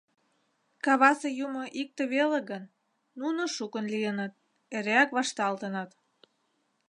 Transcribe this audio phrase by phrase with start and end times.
[0.85, 2.63] Кавасе юмо икте веле гын,
[3.19, 4.33] нуно шукын лийыныт,
[4.75, 5.91] эреак вашталтыныт.